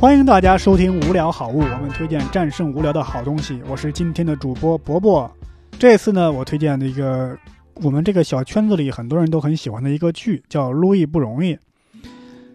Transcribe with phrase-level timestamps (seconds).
[0.00, 3.60] 欢迎大家收听《无聊好物》，我们推荐战胜无聊的好东西。
[3.68, 5.28] 我是今天的主播伯伯。
[5.76, 7.36] 这次呢，我推荐的一个
[7.82, 11.52] 我们这个小圈子里很多人都很喜欢的一个剧，叫《路易不容易》。《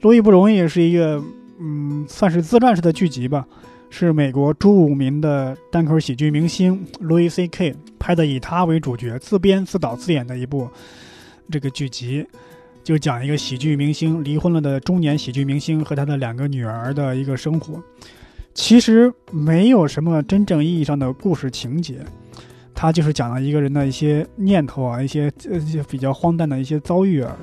[0.00, 1.22] 路易不容易》是一个
[1.60, 3.46] 嗯，算是自传式的剧集吧，
[3.88, 7.72] 是美国著名的单口喜剧明星 Louis C.K.
[8.00, 10.68] 拍的，以他为主角，自编自导自演的一部
[11.52, 12.26] 这个剧集。
[12.88, 17.78] 就讲一个喜剧明星离婚了的中年喜剧明星和他的两个女儿的一个生活，
[18.54, 21.96] 其实没有什么真正意义上的故事情节，
[22.74, 27.36] 他就是讲了一个人的一些念头啊，一些呃比较荒诞的一些遭遇啊，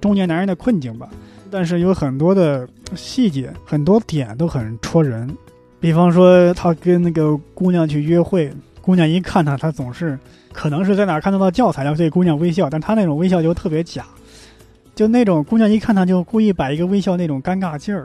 [0.00, 1.08] 中年男人的困境吧。
[1.48, 5.30] 但是有很多的细节，很多点都很戳人。
[5.78, 8.52] 比方说他跟那个姑娘去约会，
[8.82, 10.18] 姑娘一看他，他总是
[10.52, 14.04] 可能是在哪看到到教材，然后对姑娘微笑，但他那种微笑就特别假。
[14.98, 18.04] 就那种姑娘一看他，就故意摆一个微笑，那种尴尬劲儿，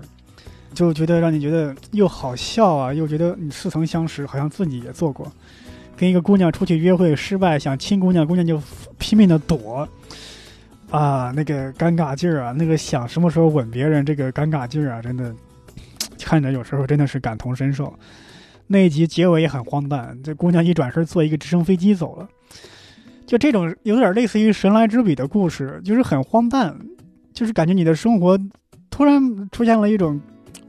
[0.76, 5.26] 就觉得让你觉得又好笑啊，又觉得你似曾相识，好像自己也做过。
[5.98, 8.62] 跟一个姑娘出去约会失败，想亲姑娘，姑娘就
[9.00, 9.90] 拼命的躲，
[10.92, 15.34] 啊，那个尴尬劲儿啊，那个想什么时候吻别人，这个尴尬劲儿啊，真的
[16.20, 17.92] 看着有时候真的是感同身受。
[18.68, 22.30] 那一集结尾也很荒诞，这姑娘一转身坐一个直升飞机走了。
[23.26, 26.78] 就这种有点类似于神来之笔的故事，就是很荒诞，
[27.34, 28.38] 就是感觉你的生活
[28.90, 30.20] 突然出现了一种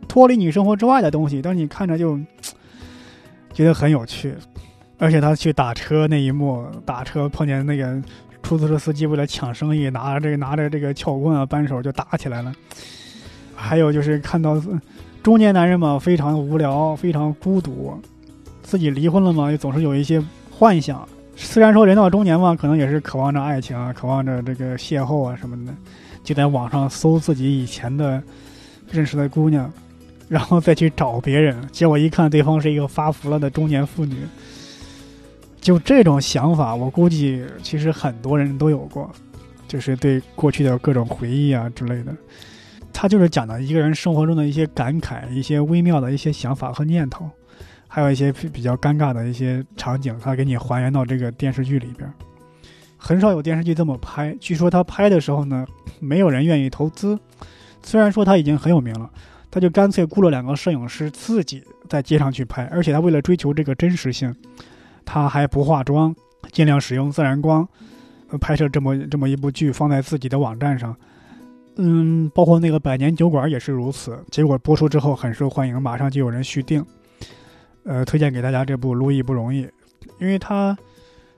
[0.08, 2.18] 脱离你生活之外的东西，但是你看着就
[3.52, 4.34] 觉得很有趣。
[4.96, 8.00] 而且他去打车那一幕，打车碰见那个
[8.42, 12.52] 出租车司机，为了抢生意，拿着这个拿着这个撬棍啊扳手就打起来了。
[13.56, 14.62] 还有就是看到
[15.22, 18.00] 中年男人嘛，非常无聊，非常孤独，
[18.62, 21.06] 自己离婚了嘛，又总是有一些幻想。
[21.36, 25.74] 虽然说人到中年嘛，可能也是渴望着爱情啊，渴望着这个邂逅啊什么的，
[26.22, 28.22] 就在网上搜自己以前的
[28.90, 29.70] 认识的姑娘，
[30.28, 31.56] 然后再去找别人。
[31.70, 34.16] 结果一看，对方是一个发福了的中年妇女。
[35.60, 39.10] 就这种想法，我估计其实很多人都有过，
[39.66, 42.14] 就是对过去的各种回忆啊之类的。
[42.92, 47.28] 他就是讲的一个人生活中的一些感慨、一些微妙的一些想法和念头。
[47.94, 52.12] 还有一些比较尴尬的一些场景，他给你还原到这个电视剧里边。
[52.96, 54.36] 很少有电视剧这么拍。
[54.40, 55.64] 据说他拍的时候呢，
[56.00, 57.16] 没有人愿意投资。
[57.84, 59.08] 虽然说他已经很有名了，
[59.48, 62.64] 他就干脆雇了两个摄影师自己在街上去拍。
[62.64, 64.34] 而且他为了追求这个真实性，
[65.04, 66.12] 他还不化妆，
[66.50, 67.64] 尽量使用自然光，
[68.40, 70.96] 拍摄这么这么一部剧放在自己的网站上。
[71.76, 74.18] 嗯，包括那个《百年酒馆》也是如此。
[74.32, 76.84] 结果播出之后很受欢迎，马上就有人续订。
[77.84, 79.64] 呃，推荐给大家这部《路易不容易》，
[80.18, 80.76] 因为他，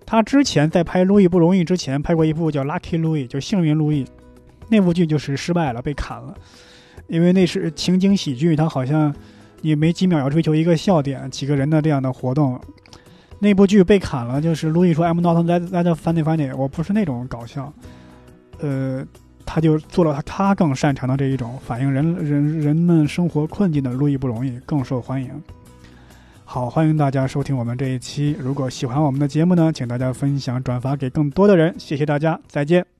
[0.04, 4.06] 他之前在拍《路易不容易》之前拍过一部叫《Lucky Louis》，就幸运路易，
[4.68, 6.32] 那部剧就是失败了，被砍了，
[7.08, 9.12] 因为那是情景喜剧，他好像
[9.60, 12.60] 你没几秒要追求一个笑点，几个人的这样的活动，
[13.40, 17.72] 那部剧被砍了，就是路易说 “I'm not that that funny funny”，我不是那种搞笑，
[18.60, 19.04] 呃，
[19.44, 25.30] 他就做了他他更擅长的这一种反映人人人们生活困境的《路易不容易》，更受欢迎。
[26.48, 28.36] 好，欢迎大家收听我们这一期。
[28.38, 31.74] 如果喜欢我们的节目呢，请大家分享转发给更多的人。
[31.76, 32.95] 谢谢大家，再见。